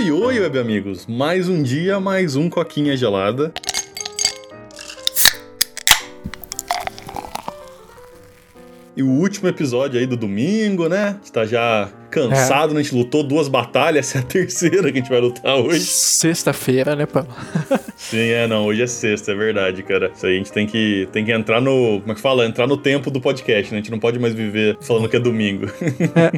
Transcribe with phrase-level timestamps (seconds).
[0.00, 1.06] oi, oi, web amigos!
[1.06, 3.52] Mais um dia, mais um coquinha gelada.
[8.96, 11.20] E o último episódio aí do domingo, né?
[11.22, 12.74] Está já cansado, é.
[12.74, 12.80] né?
[12.80, 15.80] A gente lutou duas batalhas, essa é a terceira que a gente vai lutar hoje.
[15.80, 17.28] Sexta-feira, né, Paulo?
[17.96, 20.10] Sim, é, não, hoje é sexta, é verdade, cara.
[20.14, 22.00] Isso aí a gente tem que, tem que entrar no.
[22.00, 22.46] Como é que fala?
[22.46, 23.78] Entrar no tempo do podcast, né?
[23.78, 25.66] A gente não pode mais viver falando que é domingo.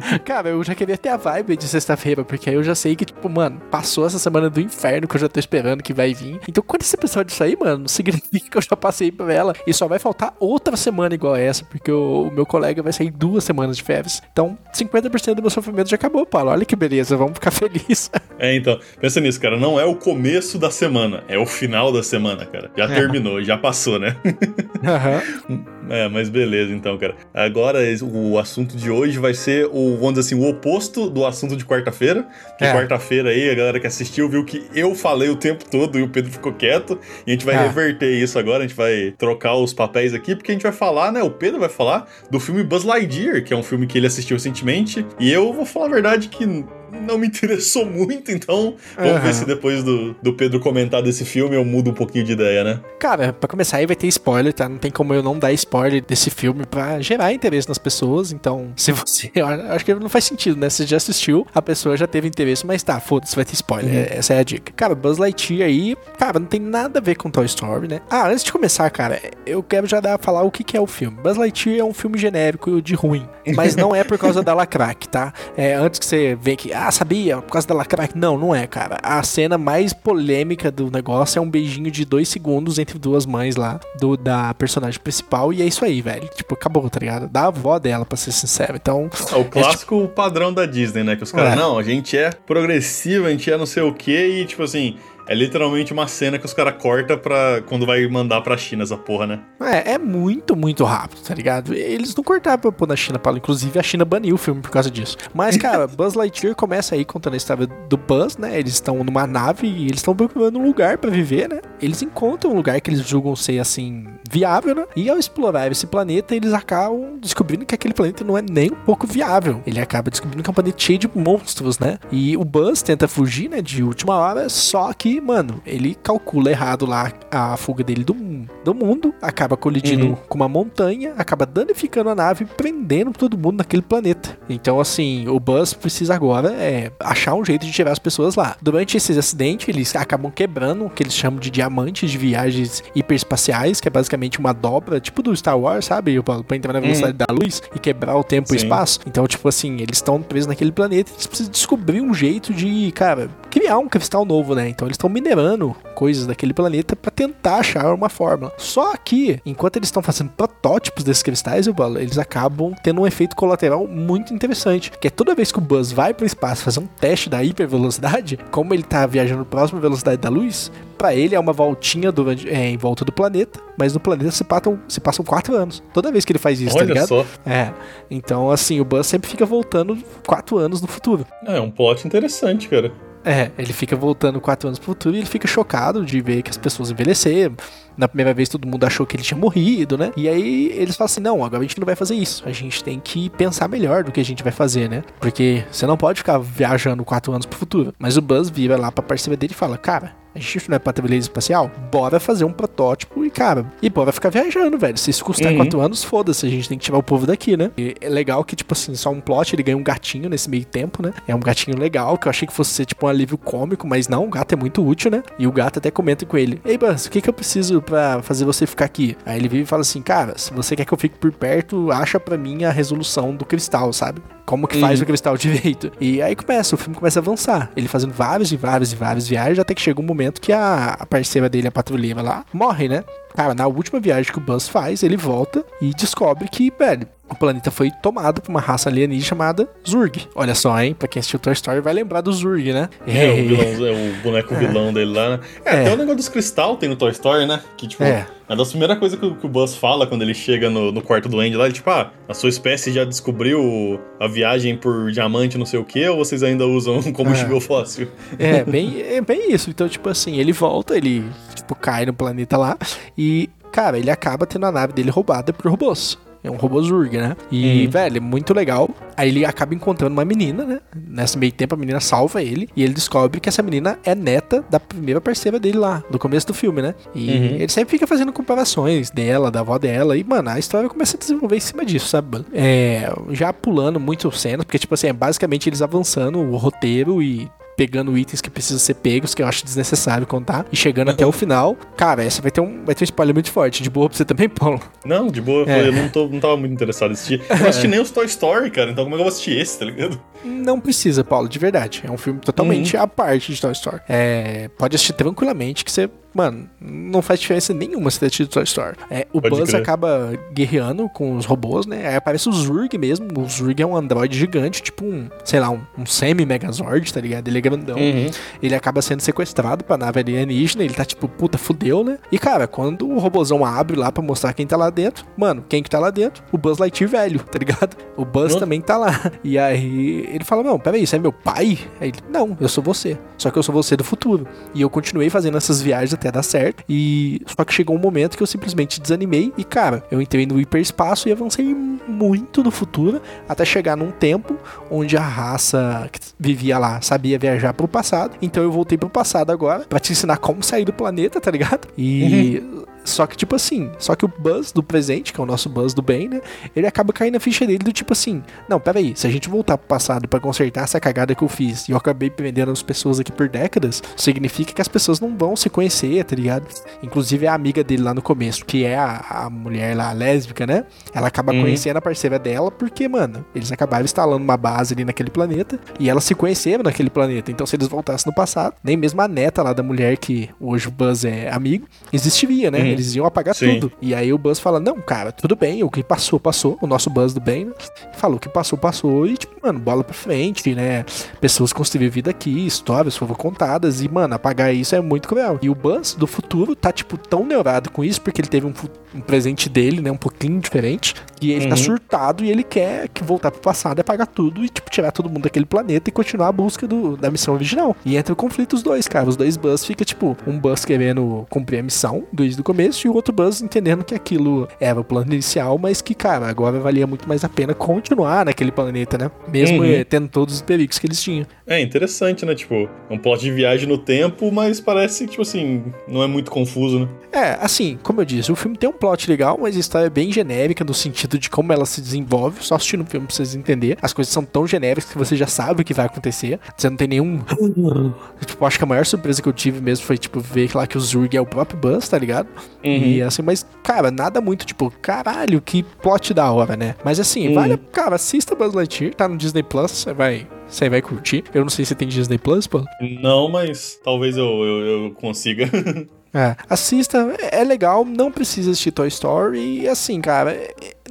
[0.09, 2.95] É, cara, eu já queria ter a vibe de sexta-feira, porque aí eu já sei
[2.96, 6.12] que, tipo, mano, passou essa semana do inferno que eu já tô esperando que vai
[6.12, 6.41] vir.
[6.48, 9.87] Então, quando esse episódio sair, mano, significa que eu já passei por ela e só
[9.87, 13.77] vai faltar outra semana igual essa, porque o, o meu colega vai sair duas semanas
[13.77, 14.23] de férias.
[14.32, 16.51] Então, 50% do meu sofrimento já acabou, Paulo.
[16.51, 18.11] Olha que beleza, vamos ficar felizes.
[18.39, 19.57] É, então, pensa nisso, cara.
[19.59, 22.71] Não é o começo da semana, é o final da semana, cara.
[22.77, 22.88] Já é.
[22.88, 24.16] terminou, já passou, né?
[24.83, 25.65] Uhum.
[25.92, 27.14] é, mas beleza, então, cara.
[27.34, 31.54] Agora, o assunto de hoje vai ser o, vamos dizer assim, o oposto do assunto
[31.54, 32.26] de quarta-feira.
[32.57, 32.73] Que é.
[32.73, 36.09] quarta-feira aí, a galera que assistiu viu que eu falei o tempo todo e o
[36.09, 36.98] Pedro ficou quieto.
[37.26, 37.59] E a gente vai é.
[37.59, 41.13] reverter isso agora, a gente vai trocar os papéis aqui, porque a gente vai falar,
[41.13, 41.23] né?
[41.23, 44.38] O Pedro vai falar do filme Buzz Lightyear, que é um filme que ele assistiu
[44.38, 45.04] recentemente.
[45.20, 46.65] E eu vou falar a verdade que
[47.01, 49.21] não me interessou muito, então vamos uhum.
[49.21, 52.62] ver se depois do, do Pedro comentar desse filme eu mudo um pouquinho de ideia,
[52.62, 52.80] né?
[52.98, 54.68] Cara, pra começar aí vai ter spoiler, tá?
[54.68, 58.73] Não tem como eu não dar spoiler desse filme pra gerar interesse nas pessoas, então
[58.76, 59.30] se você...
[59.43, 60.68] Eu acho que não faz sentido, né?
[60.68, 64.19] Você já assistiu, a pessoa já teve interesse, mas tá, foda-se, vai ter spoiler, uhum.
[64.19, 64.72] essa é a dica.
[64.72, 68.00] Cara, Buzz Lightyear aí, cara, não tem nada a ver com Toy Story, né?
[68.10, 70.87] Ah, antes de começar, cara, eu quero já dar, falar o que, que é o
[70.87, 71.16] filme.
[71.22, 75.09] Buzz Lightyear é um filme genérico de ruim, mas não é por causa da Lacraque,
[75.09, 75.32] tá?
[75.56, 78.19] É, antes que você venha aqui, ah, sabia, por causa da lacraque.
[78.19, 78.99] Não, não é, cara.
[79.03, 83.56] A cena mais polêmica do negócio é um beijinho de dois segundos entre duas mães
[83.56, 86.28] lá, do da personagem principal, e é isso aí, velho.
[86.34, 87.28] Tipo, acabou, tá ligado?
[87.28, 88.77] Da avó dela, pra ser sincero.
[88.77, 89.09] Então.
[89.33, 90.15] É o clássico é, tipo...
[90.15, 91.16] padrão da Disney, né?
[91.16, 91.56] Que os caras, é.
[91.56, 94.97] não, a gente é progressivo, a gente é não sei o quê, e tipo assim.
[95.32, 98.98] É literalmente uma cena que os caras cortam pra quando vai mandar pra China essa
[98.98, 99.41] porra, né?
[99.62, 101.72] É, é muito, muito rápido, tá ligado?
[101.72, 103.38] Eles não cortaram pra pôr na China, Paulo.
[103.38, 105.16] Inclusive, a China baniu o filme por causa disso.
[105.32, 108.59] Mas, cara, Buzz Lightyear começa aí contando a história do Buzz, né?
[108.59, 111.62] Eles estão numa nave e eles estão procurando um lugar para viver, né?
[111.81, 114.84] Eles encontram um lugar que eles julgam ser, assim, viável, né?
[114.94, 118.84] E ao explorar esse planeta, eles acabam descobrindo que aquele planeta não é nem um
[118.84, 119.62] pouco viável.
[119.66, 121.98] Ele acaba descobrindo que é um planeta cheio de monstros, né?
[122.10, 126.84] E o Buzz tenta fugir, né, de última hora, só que mano, ele calcula errado
[126.84, 128.15] lá a fuga dele do,
[128.64, 130.16] do mundo, acaba colidindo uhum.
[130.28, 134.38] com uma montanha, acaba danificando a nave, prendendo todo mundo naquele planeta.
[134.48, 138.56] Então, assim, o Buzz precisa agora é achar um jeito de tirar as pessoas lá.
[138.60, 143.80] Durante esse acidente, eles acabam quebrando o que eles chamam de diamantes de viagens hiperespaciais,
[143.80, 146.20] que é basicamente uma dobra, tipo do Star Wars, sabe?
[146.22, 146.84] Pra entrar na uhum.
[146.84, 147.26] velocidade uhum.
[147.26, 148.54] da luz e quebrar o tempo Sim.
[148.54, 149.00] e o espaço.
[149.06, 153.30] Então, tipo assim, eles estão presos naquele planeta, eles precisam descobrir um jeito de, cara,
[153.50, 154.69] criar um cristal novo, né?
[154.69, 158.53] Então eles estão minerando coisas daquele planeta para tentar achar uma fórmula.
[158.56, 161.66] Só que, enquanto eles estão fazendo protótipos desses cristais,
[161.98, 165.93] eles acabam tendo um efeito colateral muito interessante, que é toda vez que o Buzz
[165.93, 169.82] vai para o espaço fazer um teste da hipervelocidade, como ele tá viajando próximo à
[169.82, 173.92] velocidade da luz, para ele é uma voltinha durante, é, em volta do planeta, mas
[173.92, 175.82] no planeta se passam, se passam quatro anos.
[175.92, 177.09] Toda vez que ele faz isso, tá Olha tá ligado?
[177.09, 177.26] Só.
[177.44, 177.72] É.
[178.10, 181.26] Então, assim, o Buzz sempre fica voltando quatro anos no futuro.
[181.47, 182.92] É, um plot interessante, cara.
[183.25, 186.50] É, ele fica voltando quatro anos pro futuro e ele fica chocado de ver que
[186.50, 187.55] as pessoas envelheceram.
[187.97, 190.12] Na primeira vez todo mundo achou que ele tinha morrido, né?
[190.16, 192.43] E aí eles falam assim: não, agora a gente não vai fazer isso.
[192.47, 195.05] A gente tem que pensar melhor do que a gente vai fazer, né?
[195.21, 197.94] Porque você não pode ficar viajando quatro anos pro futuro.
[197.99, 201.03] Mas o Buzz vira lá pra parceira dele e fala: cara, a gente não é
[201.03, 201.70] beleza espacial?
[201.91, 204.97] Bora fazer um protótipo e, cara, e bora ficar viajando, velho.
[204.97, 205.59] Se isso custar uhum.
[205.59, 207.70] quatro anos, foda-se, a gente tem que tirar o povo daqui, né?
[207.76, 210.65] E é legal que, tipo assim, só um plot, ele ganha um gatinho nesse meio
[210.65, 211.12] tempo, né?
[211.26, 214.09] É um gatinho legal, que eu achei que fosse ser, tipo, um alívio cômico, mas
[214.09, 215.22] não, o gato é muito útil, né?
[215.38, 218.22] E o gato até comenta com ele: Ei, Buzz, o que que eu preciso para
[218.22, 219.16] fazer você ficar aqui?
[219.26, 221.91] Aí ele vive e fala assim: Cara, se você quer que eu fique por perto,
[221.91, 224.22] acha para mim a resolução do cristal, sabe?
[224.45, 225.04] Como que faz uhum.
[225.04, 225.92] o cristal direito.
[226.01, 227.71] E aí começa, o filme começa a avançar.
[227.77, 230.97] Ele fazendo vários e vários e vários viagens, até que chega um momento que a
[230.98, 233.04] a parceira dele, a patrulheira lá, morre, né?
[233.34, 237.36] Cara, na última viagem que o Buzz faz, ele volta e descobre que, velho, o
[237.36, 240.28] planeta foi tomado por uma raça alienígena chamada Zurg.
[240.34, 240.94] Olha só, hein?
[240.94, 242.88] Pra quem assistiu Toy Story vai lembrar do Zurg, né?
[243.06, 244.58] É, o, vilão, é o boneco é.
[244.58, 245.40] vilão dele lá, né?
[245.64, 247.60] É, é, até o negócio dos cristal tem no Toy Story, né?
[247.76, 248.26] Que, tipo, é.
[248.48, 251.28] é das primeiras coisas que, que, o Buzz fala quando ele chega no, no quarto
[251.28, 255.56] do Andy lá, ele, tipo, ah, a sua espécie já descobriu a viagem por diamante,
[255.56, 257.61] não sei o quê, ou vocês ainda usam combustível é.
[257.61, 258.08] fóssil?
[258.38, 259.70] É, bem, é bem isso.
[259.70, 261.25] Então, tipo assim, ele volta, ele,
[261.55, 262.76] tipo, cai no planeta lá
[263.17, 266.19] e, cara, ele acaba tendo a nave dele roubada por robôs.
[266.43, 267.37] É um robô Zurg, né?
[267.50, 267.91] E, uhum.
[267.91, 268.91] velho, é muito legal.
[269.17, 270.81] Aí ele acaba encontrando uma menina, né?
[270.94, 274.65] Nesse meio tempo a menina salva ele e ele descobre que essa menina é neta
[274.69, 276.94] da primeira parceira dele lá, do começo do filme, né?
[277.15, 277.44] E uhum.
[277.56, 281.21] ele sempre fica fazendo comparações dela, da avó dela, e, mano, a história começa a
[281.21, 282.44] desenvolver em cima disso, sabe?
[282.53, 287.49] É, já pulando muito cenas, porque, tipo assim, é basicamente eles avançando o roteiro e
[287.77, 291.33] pegando itens que precisam ser pegos, que eu acho desnecessário contar, e chegando até o
[291.33, 291.77] final.
[291.97, 293.83] Cara, essa vai ter um, vai ter um spoiler muito forte.
[293.83, 294.81] De boa pra você também, Paulo?
[295.05, 295.69] Não, de boa.
[295.71, 295.89] É.
[295.89, 297.43] Eu não, tô, não tava muito interessado em assistir.
[297.49, 299.59] Eu não assisti nem os Toy Story, cara, então como é que eu vou assistir
[299.59, 300.21] esse, tá ligado?
[300.45, 302.03] Não precisa, Paulo, de verdade.
[302.05, 303.03] É um filme totalmente uhum.
[303.03, 304.01] à parte de Toy Story.
[304.09, 308.65] É, pode assistir tranquilamente, que você mano, não faz diferença nenhuma se ter tido Toy
[308.65, 308.97] Story.
[309.11, 309.83] É, o Pode Buzz crer.
[309.83, 312.09] acaba guerreando com os robôs, né?
[312.09, 313.29] Aí aparece o Zurg mesmo.
[313.39, 317.49] O Zurg é um androide gigante, tipo um, sei lá, um, um semi-megazord, tá ligado?
[317.49, 317.97] Ele é grandão.
[317.97, 318.31] Uhum.
[318.62, 320.85] Ele acaba sendo sequestrado pra nave alienígena.
[320.85, 322.19] Ele tá tipo, puta, fudeu, né?
[322.31, 325.82] E cara, quando o robôzão abre lá pra mostrar quem tá lá dentro, mano, quem
[325.82, 326.43] que tá lá dentro?
[326.53, 327.97] O Buzz Lightyear velho, tá ligado?
[328.17, 328.61] O Buzz uhum.
[328.61, 329.12] também tá lá.
[329.44, 331.79] E aí ele fala: Não, peraí, você é meu pai?
[332.00, 333.19] Aí ele: Não, eu sou você.
[333.37, 334.47] Só que eu sou você do futuro.
[334.75, 336.85] E eu continuei fazendo essas viagens até dar certo.
[336.88, 340.61] E só que chegou um momento que eu simplesmente desanimei e, cara, eu entrei no
[340.61, 344.56] hiperespaço e avancei muito no futuro até chegar num tempo
[344.91, 348.37] onde a raça que vivia lá sabia viajar pro passado.
[348.41, 351.89] Então eu voltei pro passado agora para te ensinar como sair do planeta, tá ligado?
[351.97, 352.85] E uhum.
[353.05, 355.95] Só que, tipo assim, só que o Buzz do presente, que é o nosso Buzz
[355.95, 356.41] do bem, né?
[356.75, 359.77] Ele acaba caindo na ficha dele do tipo assim: Não, peraí, se a gente voltar
[359.79, 363.19] pro passado para consertar essa cagada que eu fiz e eu acabei prendendo as pessoas
[363.19, 366.67] aqui por décadas, significa que as pessoas não vão se conhecer, tá ligado?
[367.03, 370.67] Inclusive a amiga dele lá no começo, que é a, a mulher lá, a lésbica,
[370.67, 370.85] né?
[371.15, 371.63] Ela acaba uhum.
[371.63, 376.09] conhecendo a parceira dela porque, mano, eles acabaram instalando uma base ali naquele planeta e
[376.09, 377.51] elas se conheceram naquele planeta.
[377.51, 380.89] Então, se eles voltassem no passado, nem mesmo a neta lá da mulher que hoje
[380.89, 382.79] o Buzz é amigo, existiria, né?
[382.79, 382.92] Uhum.
[382.93, 383.81] Eles iam apagar Sim.
[383.81, 383.93] tudo.
[384.00, 386.79] E aí o Buzz fala: Não, cara, tudo bem, o que passou, passou.
[386.81, 387.73] O nosso Buzz do bem, né?
[388.15, 389.27] Falou que passou, passou.
[389.27, 391.05] E, tipo, mano, bola pra frente, né?
[391.41, 394.03] Pessoas construíram vida aqui, histórias foram contadas.
[394.03, 395.59] E, mano, apagar isso é muito cruel.
[395.62, 398.75] E o Buzz do futuro tá, tipo, tão neurado com isso, porque ele teve um,
[399.15, 400.11] um presente dele, né?
[400.11, 401.15] Um pouquinho diferente.
[401.41, 401.71] E ele tá uhum.
[401.71, 405.11] tá surtado e ele quer que voltar pro passado e apagar tudo e, tipo, tirar
[405.11, 407.97] todo mundo daquele planeta e continuar a busca do, da missão original.
[408.05, 409.29] E entra o conflito os dois, cara.
[409.29, 413.08] Os dois Buzz fica, tipo, um Buzz querendo cumprir a missão desde o começo e
[413.08, 417.06] o outro Buzz entendendo que aquilo era o plano inicial, mas que, cara, agora valia
[417.06, 419.31] muito mais a pena continuar naquele planeta, né?
[419.49, 419.84] Mesmo uhum.
[419.84, 421.46] Eh, tendo todos os perigos que eles tinham.
[421.67, 422.55] É interessante, né?
[422.55, 426.26] Tipo, é um plot de viagem no tempo, mas parece que, tipo assim, não é
[426.26, 427.08] muito confuso, né?
[427.32, 430.11] É, assim, como eu disse, o filme tem um plot legal, mas a história é
[430.11, 432.62] bem genérica no sentido de como ela se desenvolve.
[432.62, 433.96] Só assistindo o filme pra vocês entenderem.
[434.02, 436.61] As coisas são tão genéricas que você já sabe o que vai acontecer.
[436.76, 437.40] Você não tem nenhum.
[438.44, 440.99] tipo, acho que a maior surpresa que eu tive mesmo foi, tipo, ver lá que
[440.99, 442.49] o Zurg é o próprio Buzz, tá ligado?
[442.85, 442.91] Uhum.
[442.91, 446.95] E assim, mas, cara, nada muito, tipo, caralho, que plot da hora, né?
[447.05, 447.55] Mas assim, uhum.
[447.55, 451.45] vale, cara, assista Buzz Lightyear, tá no Disney Plus, você vai você vai curtir.
[451.53, 452.83] Eu não sei se tem Disney Plus, pô.
[453.21, 455.69] Não, mas talvez eu, eu, eu consiga.
[456.33, 457.19] é, assista,
[457.51, 459.83] é legal, não precisa assistir Toy Story.
[459.83, 460.57] E assim, cara,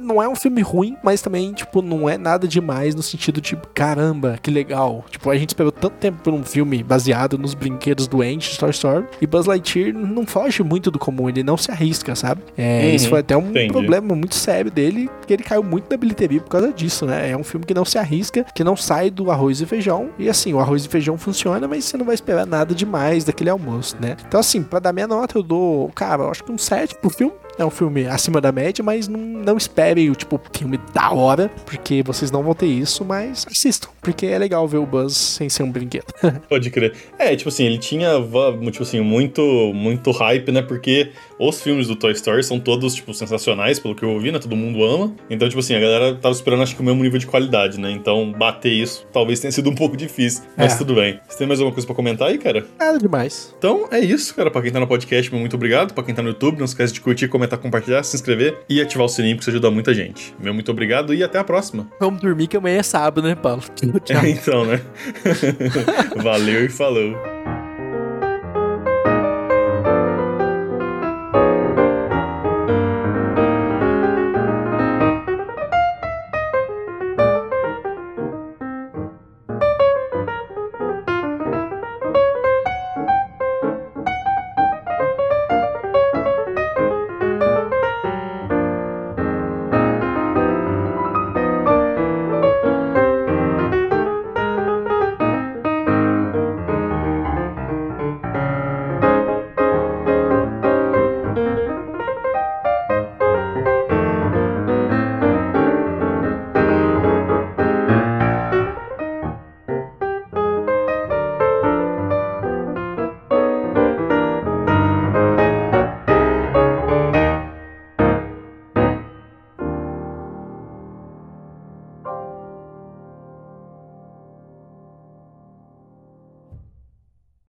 [0.00, 3.56] não é um filme ruim, mas também, tipo, não é nada demais no sentido de,
[3.74, 5.04] caramba, que legal.
[5.10, 8.70] Tipo, a gente esperou tanto tempo por um filme baseado nos brinquedos doentes de Toy
[8.70, 9.06] Story.
[9.20, 12.42] E Buzz Lightyear não foge muito do comum, ele não se arrisca, sabe?
[12.56, 13.72] É, uhum, isso foi até um entendi.
[13.72, 17.30] problema muito sério dele, que ele caiu muito na bilheteria por causa disso, né?
[17.30, 20.10] É um filme que não se arrisca, que não sai do arroz e feijão.
[20.18, 23.50] E assim, o arroz e feijão funciona, mas você não vai esperar nada demais daquele
[23.50, 24.16] almoço, né?
[24.26, 27.10] Então, assim, pra dar minha nota, eu dou, cara, eu acho que um 7 pro
[27.10, 27.34] filme.
[27.58, 31.50] É um filme acima da média, mas não, não espere o tipo filme da hora,
[31.66, 35.48] porque vocês não vão ter isso, mas assistam, porque é legal ver o Buzz sem
[35.48, 36.06] ser um brinquedo.
[36.48, 36.94] Pode crer.
[37.18, 38.10] É, tipo assim, ele tinha,
[38.70, 39.42] tipo assim, muito,
[39.74, 40.62] muito hype, né?
[40.62, 41.10] Porque
[41.48, 44.38] os filmes do Toy Story são todos, tipo, sensacionais, pelo que eu ouvi, né?
[44.38, 45.12] Todo mundo ama.
[45.28, 47.90] Então, tipo assim, a galera tava esperando, acho que o mesmo nível de qualidade, né?
[47.90, 50.78] Então, bater isso talvez tenha sido um pouco difícil, mas é.
[50.78, 51.18] tudo bem.
[51.28, 52.64] Você tem mais alguma coisa pra comentar aí, cara?
[52.78, 53.54] Nada demais.
[53.58, 54.50] Então, é isso, cara.
[54.50, 55.94] Pra quem tá no podcast, muito obrigado.
[55.94, 59.06] Pra quem tá no YouTube, não esquece de curtir, comentar, compartilhar, se inscrever e ativar
[59.06, 60.34] o sininho, porque isso ajuda muita gente.
[60.38, 61.88] Meu muito obrigado e até a próxima.
[61.98, 63.62] Vamos dormir que amanhã é sábado, né, Paulo?
[64.04, 64.22] Tchau.
[64.22, 64.80] É, então, né?
[66.22, 67.31] Valeu e falou.